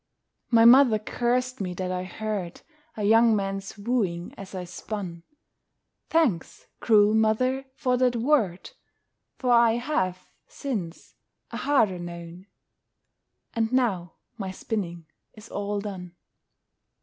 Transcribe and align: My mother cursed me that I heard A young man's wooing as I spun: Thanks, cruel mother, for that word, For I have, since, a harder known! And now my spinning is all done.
My 0.49 0.65
mother 0.65 0.97
cursed 0.97 1.61
me 1.61 1.75
that 1.75 1.91
I 1.91 2.05
heard 2.05 2.61
A 2.97 3.03
young 3.03 3.35
man's 3.35 3.77
wooing 3.77 4.33
as 4.35 4.55
I 4.55 4.63
spun: 4.63 5.21
Thanks, 6.09 6.65
cruel 6.79 7.13
mother, 7.13 7.65
for 7.75 7.97
that 7.97 8.15
word, 8.15 8.71
For 9.37 9.51
I 9.51 9.73
have, 9.73 10.25
since, 10.47 11.13
a 11.51 11.57
harder 11.57 11.99
known! 11.99 12.47
And 13.53 13.71
now 13.71 14.15
my 14.39 14.49
spinning 14.49 15.05
is 15.35 15.49
all 15.49 15.79
done. 15.79 16.15